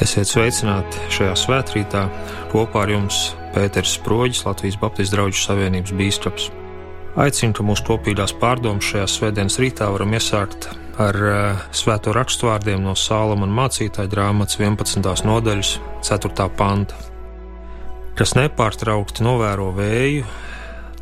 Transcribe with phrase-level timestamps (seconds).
[0.00, 2.06] Esiet sveicināti šajā svētkrītā.
[2.48, 3.18] Kopā ar jums
[3.52, 6.46] Pēters Sproģis, Latvijas Baptistu draugu savienības bīskaps.
[7.20, 10.70] Aicinu, ka mūsu kopīgās pārdomas šajā svētdienas rītā varam iesākt
[11.04, 15.04] ar uh, svēto raksturvārdiem no Sālama mācītāja grāmatas 11.
[15.28, 15.74] nodaļas,
[16.08, 16.48] 4.
[16.56, 16.96] panta.
[18.16, 20.24] Kas nepārtraukti novēro vēju,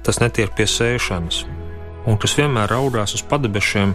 [0.03, 1.45] tas netiek pie sēšanas,
[2.11, 3.95] un kas vienmēr raudās uz padebešiem,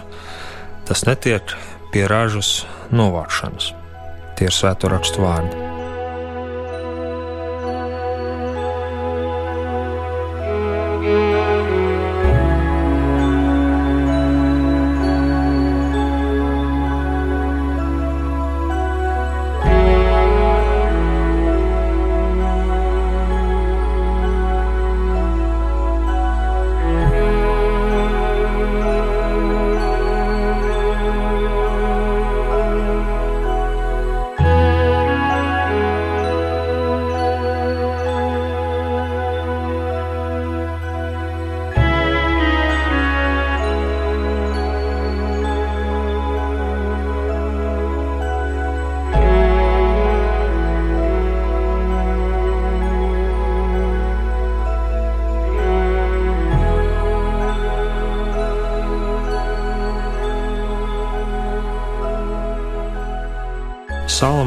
[0.88, 1.58] tas netiek
[1.92, 2.62] pie ražas
[2.96, 3.74] novākšanas.
[4.38, 5.63] Tie ir svēto rakstu vārdi.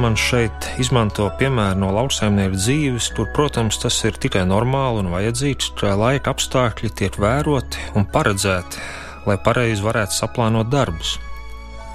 [0.06, 5.72] Salamans šeit izmanto piemēru no lauksaimnieka dzīves, kur, protams, tas ir tikai normāli un vajadzīgs,
[5.80, 8.78] ka laika apstākļi tiek vēroti un paredzēti,
[9.26, 11.16] lai pareizi varētu saplānot darbus.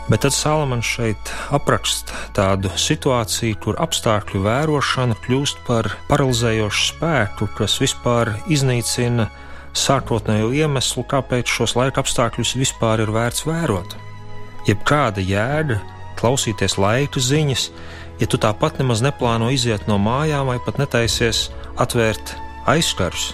[0.10, 7.78] Bet tad Salamans šeit apraksta tādu situāciju, kur apstākļu vērošana kļūst par paralizējošu spēku, kas
[7.80, 9.30] vispār iznīcina
[9.72, 13.96] sākotnējo iemeslu, kāpēc šos laika apstākļus vispār ir vērts vērot.
[14.68, 15.80] Jebkāda jēga
[16.22, 17.70] klausīties laika ziņas,
[18.22, 21.50] ja tu tāpat nemaz neplāno iziet no mājām vai pat netaisies
[21.82, 22.36] atvērt
[22.70, 23.32] aizskars.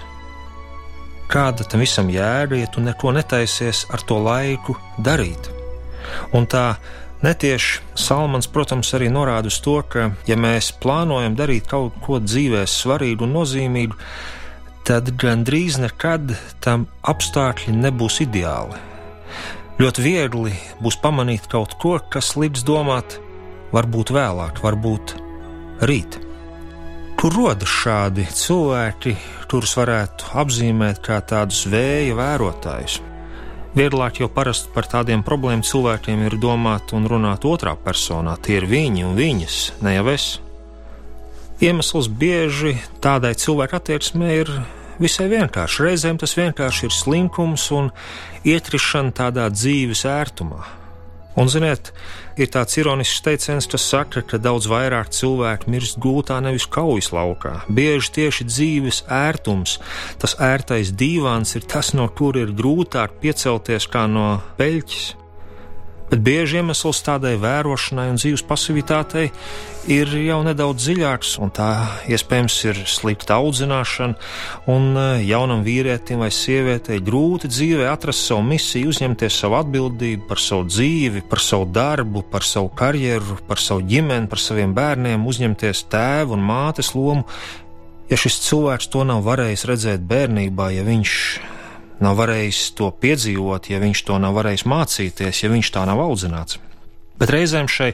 [1.27, 5.51] Kāda tam visam jēga, ja tu neko netaisies ar to laiku darīt?
[6.31, 6.77] Un tā
[7.25, 12.63] netieši Salmans, protams, arī norāda uz to, ka, ja mēs plānojam darīt kaut ko dzīvē
[12.69, 13.99] svarīgu un nozīmīgu,
[14.87, 18.79] tad gandrīz nekad tam apstākļi nebūs ideāli.
[19.77, 23.19] Ļoti viegli būs pamanīt kaut ko, kas liks domāt,
[23.73, 25.17] varbūt vēlāk, varbūt
[25.87, 26.19] rīt.
[27.17, 29.15] Kur rodas šādi cilvēki,
[29.49, 32.99] kurus varētu apzīmēt kā tādus vēja vērotājus?
[33.77, 38.37] Vieglāk jau parasti par tādiem problēmu cilvēkiem ir domāt un runāt otrā personā.
[38.41, 40.27] Tie ir viņi un viņas, ne jau es.
[41.61, 44.53] Iemesls bieži tādai cilvēku attieksmei ir
[45.01, 45.83] visai vienkārši.
[45.89, 47.89] Reizēm tas vienkārši ir slinkums un
[48.45, 50.76] iekrišana tādā dzīves ērtumā.
[51.37, 51.91] Un, ziniet,
[52.41, 57.59] ir tāds ironisks teiciens, kas saka, ka daudz vairāk cilvēku mirst gūtā, nevis kaujas laukā.
[57.69, 59.77] Bieži tieši dzīves ērtums,
[60.17, 65.26] tas ērtais divāns ir tas, no kur ir grūtāk piecelties kā no peļķis.
[66.07, 69.25] Bet bieži iemesls tādai vērošanai un dzīves pasivitātei
[69.91, 71.67] ir jau nedaudz dziļāks, un tā
[72.07, 74.15] iespējams ir slikta audzināšana,
[74.71, 80.39] un e, jaunam vīrietim vai sievietei grūti dzīvē atrast savu misiju, uzņemties savu atbildību par
[80.43, 85.83] savu dzīvi, par savu darbu, par savu karjeru, par savu ģimeni, par saviem bērniem, uzņemties
[85.91, 87.27] tēvu un mātes lomu.
[88.07, 91.19] Ja šis cilvēks to nav varējis redzēt bērnībā, ja viņš
[92.03, 96.59] nav varējis to piedzīvot, ja viņš to nav varējis mācīties, ja viņš tā nav audzināts.
[97.17, 97.91] Bet reizēm šai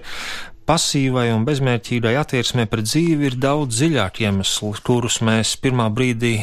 [0.68, 6.38] pasīvai un bezmērķīgai attieksmē pret dzīvi ir daudz dziļāki iemesli, kurus mēs pirmā brīdī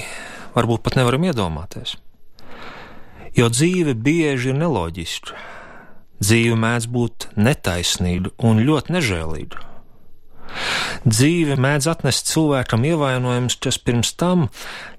[0.56, 1.96] varbūt pat nevaram iedomāties.
[3.36, 5.36] Jo dzīve bieži ir neloģiska.
[6.20, 9.69] Dzīve mēdz būt netaisnīga un ļoti nežēlīga.
[11.00, 14.48] Dzīve mēdz atnest cilvēkam ievainojumus, kas pirms tam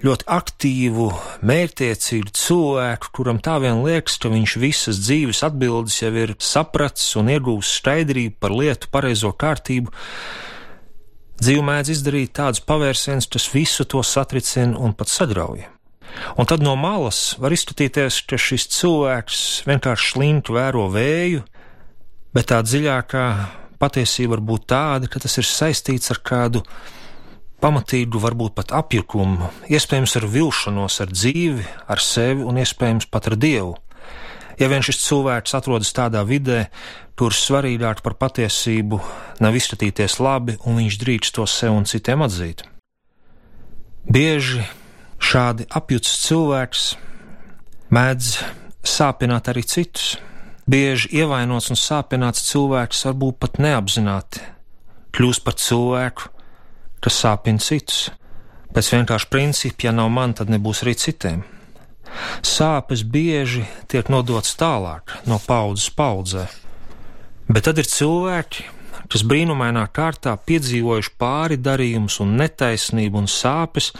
[0.01, 1.09] ļoti aktīvu,
[1.45, 7.29] mērķtiecīgu cilvēku, kuram tā vien liekas, ka viņš visas dzīves atbildes jau ir sapratis un
[7.35, 9.93] iegūst skaidrību par lietu pareizo kārtību.
[11.41, 15.63] Dzīve mēdz izdarīt tādus pavērsienus, kas visu to satricina un pat sagrauj.
[16.37, 19.39] Un tad no malas var izskatīties, ka šis cilvēks
[19.69, 21.45] vienkārši slinki vēro vēju,
[22.35, 23.25] bet tā dziļākā
[23.81, 26.63] patiesība var būt tāda, ka tas ir saistīts ar kādu
[27.61, 33.37] pamatīgu, varbūt pat apjukumu, iespējams ar vilšanos, ar dzīvi, ar sevi un iespējams pat ar
[33.41, 33.75] Dievu.
[34.59, 36.67] Ja vien šis cilvēks atrodas tādā vidē,
[37.17, 38.99] kur svarīgāk par patiesību
[39.41, 42.63] nav izskatīties labi, un viņš drīkst to sev un citiem atzīt.
[44.09, 44.63] Bieži
[45.21, 46.85] šādi apjuts cilvēks
[47.93, 48.33] mēdz
[48.87, 50.15] sāpināt arī citus.
[50.69, 54.43] Bieži ievainots un sāpināts cilvēks varbūt pat neapzināti
[55.15, 56.29] kļūst par cilvēku,
[57.01, 58.09] kas sāpina citus.
[58.71, 61.41] Pēc vienkārša principa, ja nav man, tad nebūs arī citiem.
[62.45, 66.45] Sāpes bieži tiek nodotas tālāk, no paudzes paudzē,
[67.47, 68.67] bet tad ir cilvēki,
[69.11, 73.91] kas brīnumainā kārtā piedzīvojuši pāri darījumus un netaisnību un sāpes,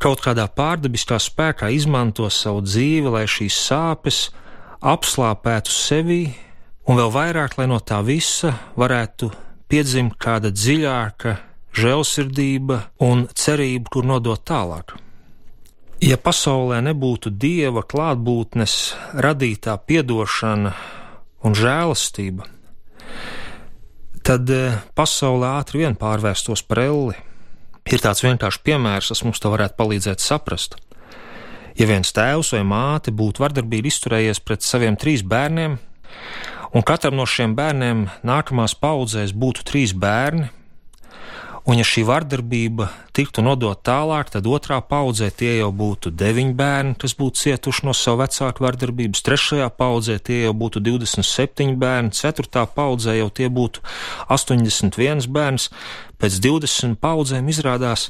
[0.00, 4.28] kaut kādā pārdabiskā spēkā izmanto savu dzīvi, lai šīs sāpes
[4.80, 6.22] apslāpētu sevi,
[6.88, 9.30] un vēl vairāk, lai no tā visa varētu
[9.68, 11.36] piedzimt kāda dziļāka
[11.78, 14.96] žēlsirdība un cerība, kur nodot tālāk.
[16.02, 18.74] Ja pasaulē nebūtu dieva klātbūtnes,
[19.18, 20.72] radītā piedošana
[21.42, 22.46] un žēlastība,
[24.22, 27.16] tad eh, pasaulē ātri vien pārvērstos par elli.
[27.88, 30.76] Ir tāds vienkāršs piemērs, kas mums to varētu palīdzēt saprast.
[31.78, 35.76] Ja viens tēvs vai māte būtu vardarbīgi izturējies pret saviem trīs bērniem,
[36.74, 40.48] un katram no šiem bērniem nākamās paudzēs būtu trīs bērni,
[41.68, 46.96] un ja šī vardarbība tiktu nodota tālāk, tad otrā paudzē tie jau būtu deviņi bērni,
[46.98, 52.64] kas būtu cietuši no savu vecāku vardarbības, trešajā paudzē tie jau būtu 27 bērni, ceturtā
[52.66, 53.84] paudzē jau tie būtu
[54.34, 55.68] 81 bērns,
[56.18, 58.08] pēc 20 paudzēm izrādās,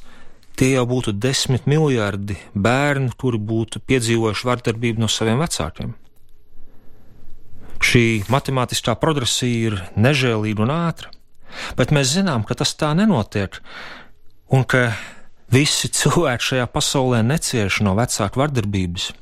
[0.58, 5.94] tie jau būtu 10 miljardi bērnu, kuri būtu piedzīvojuši vardarbību no saviem vecākiem.
[7.78, 11.12] Šī matemātiskā progresija ir nežēlīga un ātra,
[11.78, 13.60] bet mēs zinām, ka tas tā nenotiek,
[14.50, 14.90] un ka
[15.54, 19.12] visi cilvēki šajā pasaulē necieš no vecāku vardarbības,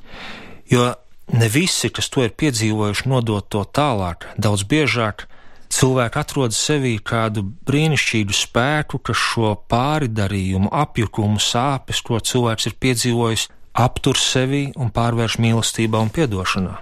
[0.73, 0.89] jo
[1.37, 5.27] ne visi, kas to ir piedzīvojuši, nodot to tālāk, daudz biežāk.
[5.67, 13.47] Cilvēki atrod sevī kādu brīnišķīgu spēku, kas šo pāridarījumu, apjukumu, sāpes, ko cilvēks ir piedzīvojis,
[13.77, 16.77] aptur sevi un pārvērš mīlestībā un piedošanā.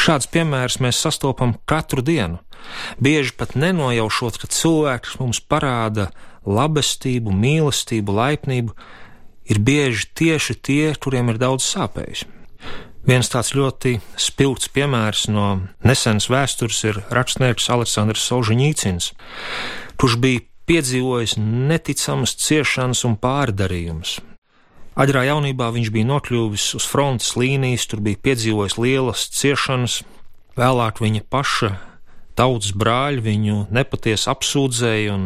[0.00, 2.40] Šāds piemērs mēs sastopam katru dienu.
[2.98, 6.08] Bieži pat nenojaušot, ka cilvēks mums parāda
[6.48, 8.74] labestību, mīlestību, laipnību,
[9.52, 12.26] ir bieži tieši tie, kuriem ir daudz sāpējis.
[13.06, 15.46] Viens tāds ļoti spilgts piemērs no
[15.86, 19.12] nesenas vēstures ir rakstnieks Aleksandrs Solžņīcins,
[20.00, 24.18] kurš bija piedzīvojis neticamas ciešanas un pārdarījumus.
[24.98, 30.00] Agrā jaunībā viņš bija nokļuvis uz frontes līnijas, tur bija piedzīvojis lielas ciešanas,
[30.58, 31.70] vēlāk viņa paša
[32.38, 35.24] tautas brāļi viņu nepatiesi apsūdzēja un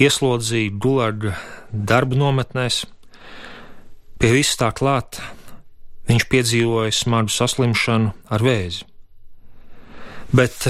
[0.00, 1.36] ieslodzīja gulaga
[1.72, 2.84] darba nometnēs.
[4.20, 5.20] Pie vis tā klāt
[6.08, 8.84] viņš piedzīvoja smagu saslimšanu ar vēzi.
[10.34, 10.68] Bet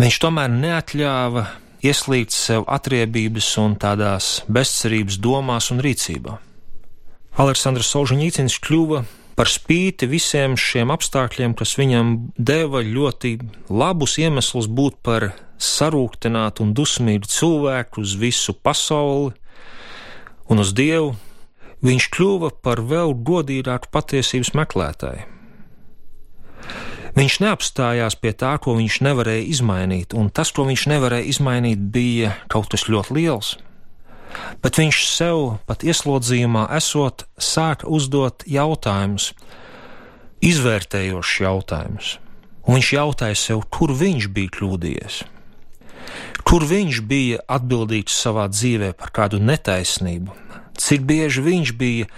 [0.00, 1.46] viņš tomēr neatļāva
[1.82, 6.38] ieslīgt sev atriebības un tādās bezcerības domās un rīcībā.
[7.42, 9.02] Aleksandrs Solžņīcins kļuva
[9.38, 13.38] par spīti visiem šiem apstākļiem, kas viņam deva ļoti
[13.72, 15.30] labus iemeslus būt par
[15.62, 19.32] sarūktinātu un dusmīgu cilvēku uz visu pasauli
[20.50, 21.14] un uz Dievu,
[21.82, 25.28] viņš kļuva par vēl godīgāku patiesības meklētāju.
[27.12, 32.32] Viņš neapstājās pie tā, ko viņš nevarēja izmainīt, un tas, ko viņš nevarēja izmainīt, bija
[32.48, 33.56] kaut kas ļoti liels
[34.62, 39.32] bet viņš sev pat ieslodzījumā esot sāka uzdot jautājumus,
[40.42, 42.16] izvērtējošus jautājumus.
[42.62, 45.22] Un viņš jautāja sev, kur viņš bija kļūdījies,
[46.46, 50.36] kur viņš bija atbildīgs savā dzīvē par kādu netaisnību,
[50.82, 52.08] cik bieži viņš bija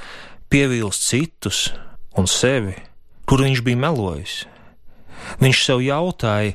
[0.53, 1.67] pievīlis citus
[2.19, 2.77] un sevi,
[3.29, 4.45] kur viņš bija melojis.
[5.41, 6.55] Viņš sev jautāja,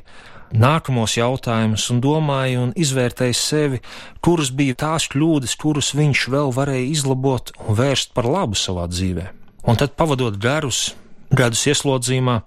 [0.50, 3.82] nākamos jautājumus un domāja un izvērtēja sevi,
[4.24, 9.30] kuras bija tās kļūdas, kuras viņš vēl varēja izlabot un vērst par labu savā dzīvē.
[9.68, 10.90] Un tad, pavadot garus
[11.30, 12.40] gadus ieslodzījumā,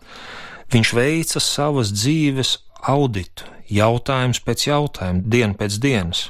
[0.73, 2.57] viņš veica savas dzīves
[2.89, 6.27] auditu, jautājums pēc jautājuma, dienu pēc dienas.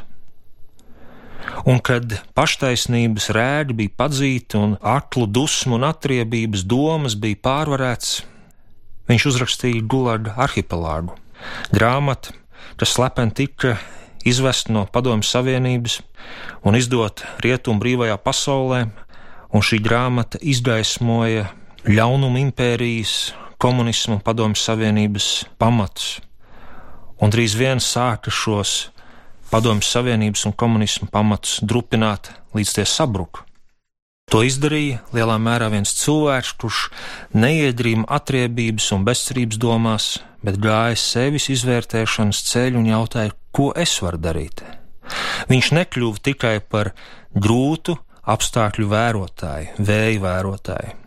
[1.70, 8.22] Un kad paštaisnības rēgi bija padzīti un aklu dusmu un atriebības domas bija pārvarēts,
[9.10, 11.16] viņš uzrakstīja Gulaga arhipelāgu.
[11.76, 12.36] Grāmata,
[12.80, 13.78] kas slepeni tika
[14.28, 16.00] izvest no Padomju Savienības
[16.64, 18.86] un izdot rietumu brīvajā pasaulē,
[19.54, 21.50] un šī grāmata izgaismoja
[21.88, 26.18] ļaunumu impērijas, komunismu un Padomju Savienības pamatus,
[27.20, 28.93] un drīz vien sāka šos
[29.54, 33.44] Padomju Savienības un komunismu pamatus drupināt, līdz tie sabruka.
[34.34, 36.80] To izdarīja lielā mērā viens cilvēks, kurš
[37.38, 40.08] neiedrīma atriebības un bezcerības domās,
[40.42, 44.66] bet gāja sevis izvērtēšanas ceļu un jautāja, ko es varu darīt.
[45.54, 46.96] Viņš nekļuva tikai par
[47.38, 51.03] grūtu apstākļu vērotāju, vēju vērotāju.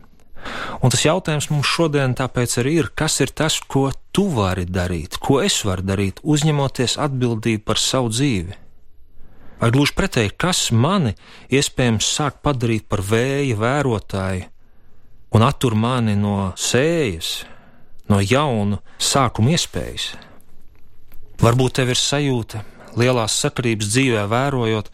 [0.85, 5.19] Un tas jautājums mums šodien tāpēc arī ir, kas ir tas, ko tu vari darīt,
[5.23, 8.57] ko es varu darīt, uzņemoties atbildību par savu dzīvi.
[9.57, 11.15] Vai gluži pretēji, kas mani
[11.49, 14.51] iespējams sāk padarīt par vēja vērotāju
[15.37, 17.47] un attur mani no sējas,
[18.13, 20.11] no jaunu sākuma iespējas?
[21.41, 22.63] Varbūt tev ir sajūta,
[23.01, 24.93] lielās sakarības dzīvē vērojot,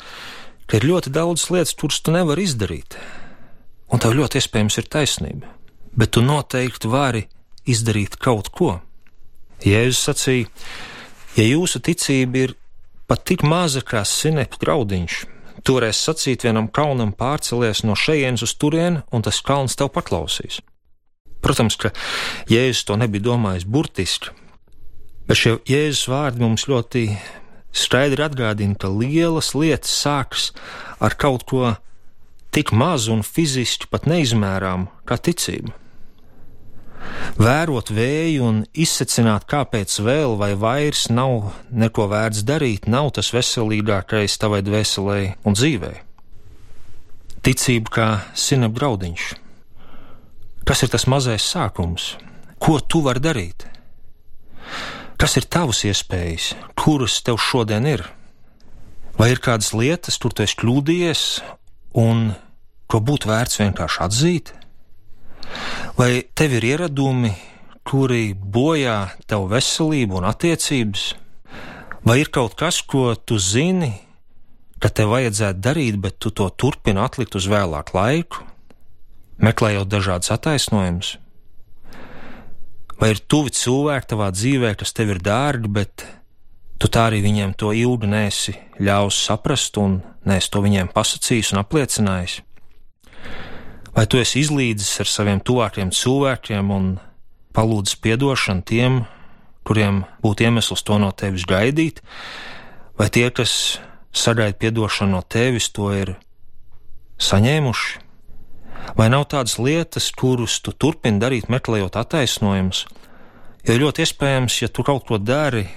[0.67, 2.97] ka ir ļoti daudz lietas, kuras tu nevari izdarīt,
[3.93, 5.53] un tev ļoti iespējams ir taisnība,
[5.97, 7.27] bet tu noteikti vari
[7.69, 8.79] izdarīt kaut ko.
[9.63, 10.49] Jēzus sacīja,
[11.37, 12.57] ja jūsu ticība ir
[13.07, 15.21] pat tik maza kā sinepju graudiņš.
[15.63, 20.59] Toreiz sacīt vienam kalnam pārcelies no šejienes uz turieni, un tas kalns tev paklausīs.
[21.43, 21.93] Protams, ka
[22.51, 24.33] Jēzus to nebija domājis burtiski,
[25.29, 27.05] bet šie Jēzus vārdi mums ļoti
[27.73, 30.51] skaidri atgādina, ka lielas lietas sākas
[31.03, 31.75] ar kaut ko
[32.53, 35.73] tik mazu un fiziski pat neizmērām kā ticība.
[37.41, 44.37] Vērot vēju un izsecināt, kāpēc vēl vai vairs nav neko vērts darīt, nav tas veselīgākais
[44.39, 45.93] tavai dvēselē un dzīvē.
[47.43, 49.25] Ticība kā sinep graudiņš.
[50.69, 52.13] Kas ir tas mazais sākums?
[52.63, 53.67] Ko tu vari darīt?
[55.19, 58.05] Kas ir tavas iespējas, kuras tev šodien ir?
[59.19, 61.25] Vai ir kādas lietas, kur tu esi kļūdījies
[61.99, 62.33] un
[62.91, 64.53] ko būtu vērts vienkārši atzīt?
[65.99, 67.33] Vai tev ir ieradumi,
[67.85, 71.11] kuri bojā tavu veselību un attiecības?
[72.03, 73.93] Vai ir kaut kas, ko tu zini,
[74.83, 78.43] ka tev vajadzētu darīt, bet tu to turpini atlikt uz vēlāku laiku,
[79.43, 81.17] meklējot dažādas attaisnojumus?
[82.99, 86.05] Vai ir tuvi cilvēki tavā dzīvē, kas tev ir dārgi, bet
[86.83, 91.61] tu tā arī viņiem to ilgi nesi ļāvis saprast un nesi to viņiem pasakījis un
[91.63, 92.41] apliecinājis?
[93.95, 96.89] Vai tu esi izlīdzis ar saviem tuvākiem cilvēkiem un
[97.55, 99.03] palūdzis atdošanu tiem,
[99.63, 102.01] kuriem būtu iemesls to no tevis gaidīt,
[102.99, 103.79] vai tie, kas
[104.11, 106.17] sagaida atdošanu no tevis, to ir
[107.23, 108.01] saņēmuši?
[108.99, 112.89] Vai nav tādas lietas, kuras tu turpini darīt, meklējot attaisnojumus?
[113.63, 115.69] Jo ļoti iespējams, ja tu kaut ko dari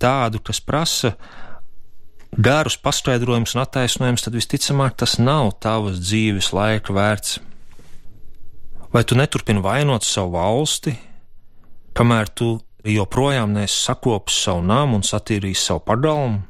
[0.00, 1.14] tādu, kas prasa
[2.36, 7.38] garus paskaidrojumus un attaisnojumus, tad visticamāk tas nav tavas dzīves laika vērts.
[8.92, 10.94] Vai tu neturpini vainot savu valsti,
[11.96, 12.54] kamēr tu
[12.88, 16.44] joprojām neesi sakopis savu namu un satīrijis savu pagalmu?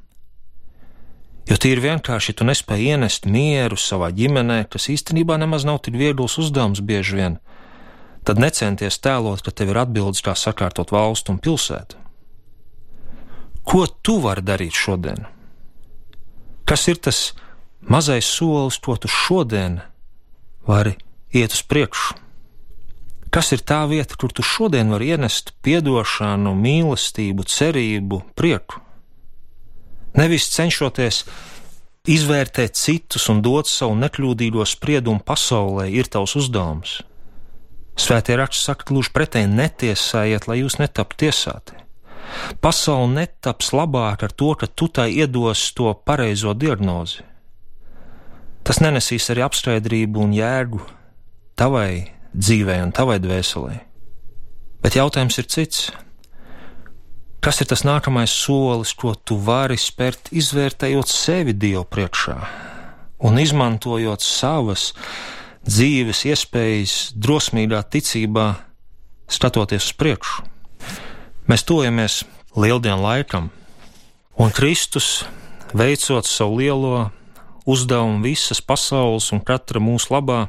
[1.49, 6.37] Jo tīri vienkārši tu nespēji ienest mieru savā ģimenē, kas īstenībā nemaz nav tik viegls
[6.43, 7.39] uzdevums bieži vien,
[8.29, 12.08] tad necenties tēlot, ka tev ir atbildes, kā sakārtot valstu un pilsētu.
[13.69, 15.27] Ko tu vari darīt šodien?
[16.65, 17.19] Kas ir tas
[17.85, 19.83] mazais solis, ko tu šodien
[20.65, 20.95] vari
[21.37, 22.17] iet uz priekšu?
[23.29, 28.81] Kas ir tā vieta, kur tu šodien vari ienest atdošanu, mīlestību, cerību, prieku?
[30.17, 31.27] Nevis cenšoties
[32.09, 37.03] izvērtēt citus un dot savu nekļūdīgo spriedumu pasaulē, ir tavs uzdevums.
[38.01, 41.77] Svētie raksti saka, gluži pretēji netiesājiet, lai jūs netaptu tiesāti.
[42.63, 47.25] Pasaule netaps labāk ar to, ka tu tai iedos to pareizo diagnozi.
[48.67, 50.81] Tas nenesīs arī apskaidrību un jēgu
[51.59, 53.79] tavai dzīvē un tavai dvēselē.
[54.85, 55.89] Bet jautājums ir cits.
[57.43, 62.39] Kas ir tas nākamais solis, ko tu vari spērt, izvērtējot sevi Dievu priekšā
[63.25, 64.93] un izmantojot savas
[65.67, 68.47] dzīves iespējas, drosmīgā ticībā,
[69.31, 70.47] skatoties uz priekšu?
[71.49, 72.27] Mēs tojamies
[72.61, 73.47] lieldienu laikam,
[74.37, 75.25] un Kristus,
[75.73, 77.07] veicot savu lielo
[77.65, 80.43] uzdevumu visas pasaules un katra mūsu labā,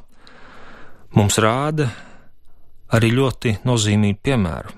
[1.16, 1.88] mums rāda
[2.92, 4.76] arī ļoti nozīmīgu piemēru.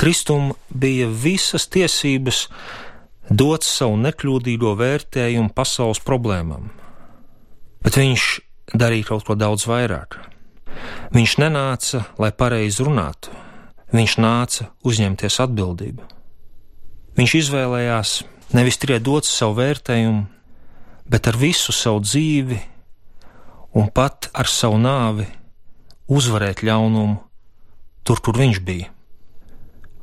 [0.00, 2.46] Kristum bija visas tiesības
[3.28, 6.70] dot savu nekļūdīgo vērtējumu pasaules problēmām,
[7.84, 8.26] bet viņš
[8.72, 10.22] darīja kaut ko daudz vairāk.
[11.12, 13.41] Viņš nenāca, lai pareizi runātu,
[13.92, 16.04] viņš nāca uzņemties atbildību.
[17.18, 18.12] Viņš izvēlējās
[18.56, 20.24] nevis tikai dot savu vērtējumu,
[21.08, 22.58] bet ar visu savu dzīvi
[23.76, 25.26] un pat ar savu nāvi
[26.12, 27.18] uzvarēt ļaunumu
[28.04, 28.88] tur, kur viņš bija.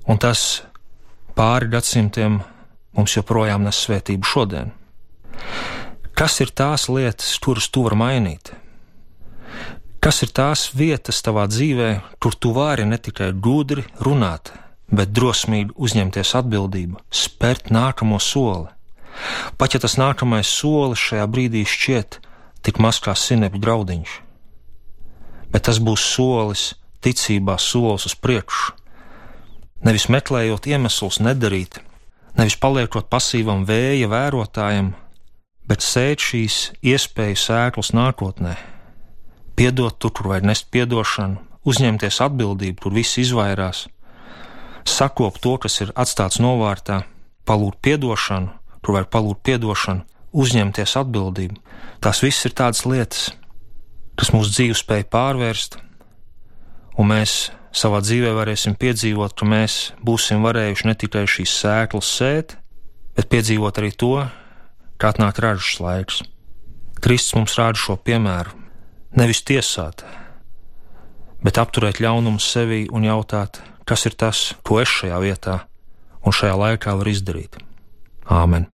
[0.10, 0.63] Un tas
[1.38, 2.39] pāri gadsimtiem
[2.98, 4.72] mums joprojām nes svētību šodien.
[6.17, 8.51] Kas ir tās lietas, kuras tu vari mainīt?
[10.00, 11.89] Kas ir tās vietas tavā dzīvē,
[12.24, 14.53] kur tu vari ne tikai gudri runāt,
[14.88, 18.72] bet drosmīgi uzņemties atbildību, spērt nākamo soli?
[19.60, 22.20] Pat ja tas nākamais solis šajā brīdī šķiet
[22.63, 24.15] tik maz kā sinepju graudiņš.
[25.51, 26.63] Bet tas būs solis,
[27.03, 28.75] ticībā solis uz priekšu.
[29.84, 31.82] Nevis meklējot iemeslus nedarīt,
[32.39, 34.94] nevis paliekot pasīvam vēja vērotājam,
[35.68, 38.56] bet sēt šīs iespējas sēklas nākotnē,
[39.59, 43.87] piedot tur, kur vajag nest piedošanu, uzņemties atbildību, tur viss izvairās,
[44.87, 47.01] sakop to, kas ir atstāts novārtā,
[47.43, 51.59] palūgt piedošanu, tur vajag palūgt piedošanu, uzņemties atbildību.
[51.99, 53.29] Tās viss ir tādas lietas,
[54.15, 55.75] kas mūsu dzīvi spēj pārvērst,
[56.95, 62.55] un mēs savā dzīvē varēsim piedzīvot, ka mēs būsim varējuši ne tikai šīs sēklas sēt,
[63.19, 64.15] bet piedzīvot arī to,
[64.99, 66.23] kā atnāk ražas laiks.
[67.03, 68.58] Kristus mums rāda šo piemēru.
[69.17, 70.03] Nevis tiesāt,
[71.41, 75.59] bet apturēt ļaunumu sevī un jautāt, kas ir tas, ko es šajā vietā
[76.21, 77.57] un šajā laikā varu izdarīt.
[78.29, 78.69] Āmen!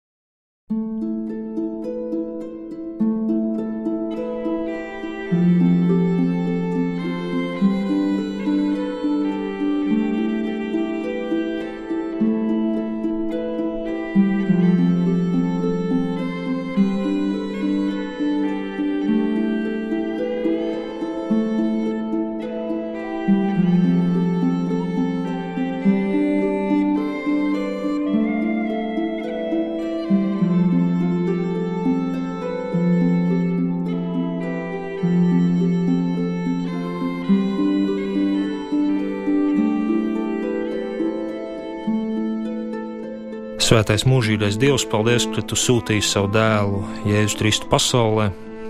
[43.66, 48.28] Svētais mūžīgais Dievs, paldies, ka tu sūtīji savu dēlu Jēzu Kristu pasaulē,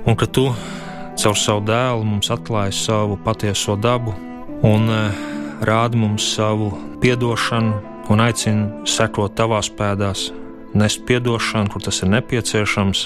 [0.08, 0.46] un ka tu
[1.20, 4.14] caur savu dēlu mums atklāji savu patieso dabu
[4.64, 5.18] un eh,
[5.68, 6.70] rādi mums savu
[7.04, 7.74] atdošanu
[8.08, 10.30] un aicini sekot tavās pēdās,
[10.80, 13.02] nest atdošanu, kur tas ir nepieciešams,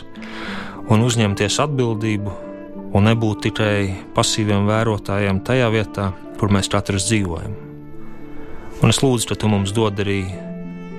[0.93, 2.35] un uzņemties atbildību,
[2.93, 3.79] un nebūt tikai
[4.13, 7.57] pasīviem vērotājiem tajā vietā, kur mēs katrs dzīvojam.
[8.83, 10.21] Un es lūdzu, ka tu mums dod arī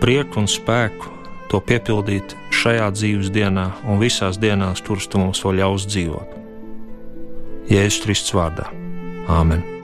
[0.01, 1.13] prieku un spēku
[1.51, 6.39] to piepildīt šajā dzīves dienā un visās dienās, kuras tu mums vēl ļaus dzīvot.
[7.71, 8.71] Jēzus Kristus vārdā.
[9.31, 9.80] Āmen!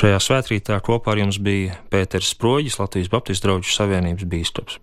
[0.00, 4.78] Šajā svētkrītā kopā ar jums bija Pēters Sproģis, Latvijas Baptistu draugu savienības bīskaps.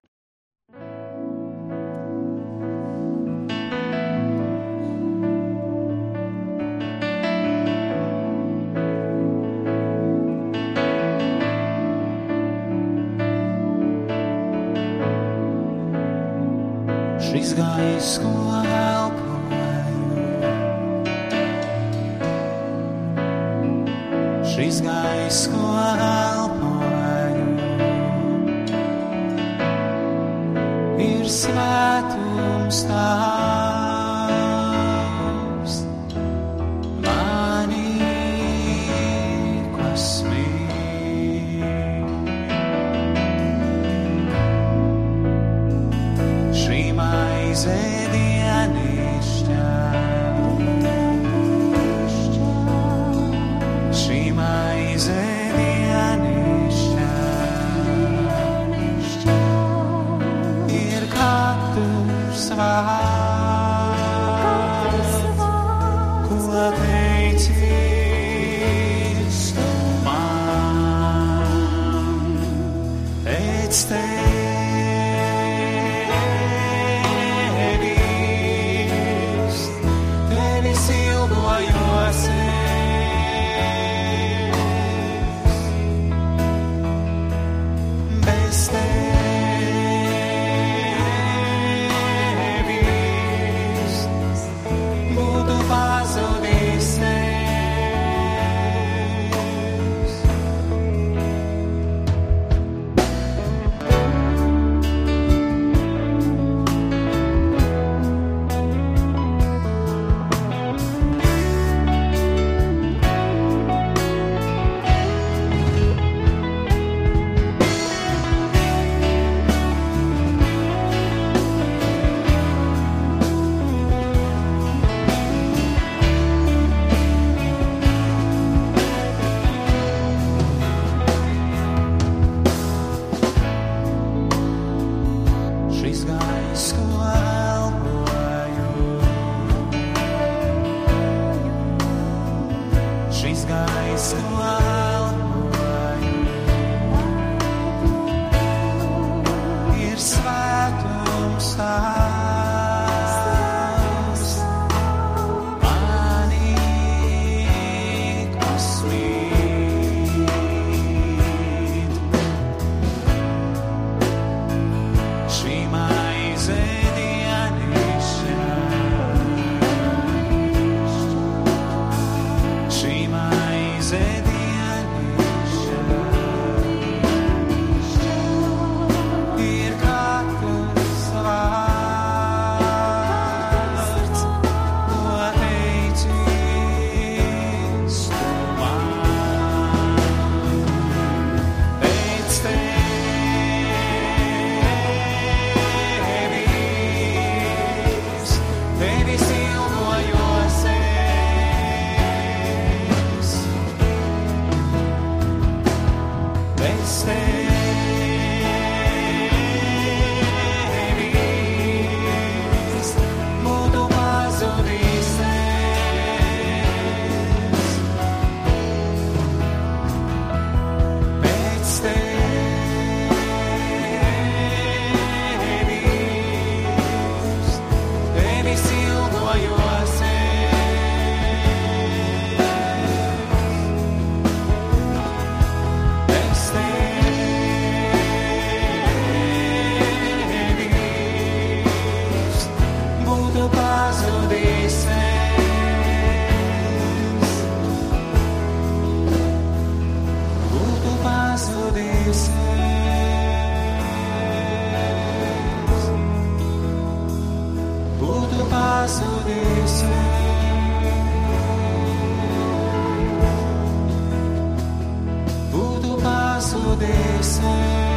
[266.80, 267.97] deixar.